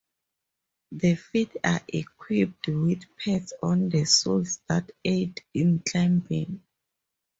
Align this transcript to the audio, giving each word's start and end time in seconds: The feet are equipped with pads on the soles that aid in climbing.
The 0.91 1.13
feet 1.13 1.57
are 1.63 1.81
equipped 1.87 2.69
with 2.69 3.03
pads 3.17 3.53
on 3.61 3.89
the 3.89 4.05
soles 4.05 4.59
that 4.67 4.89
aid 5.05 5.43
in 5.53 5.77
climbing. 5.87 6.63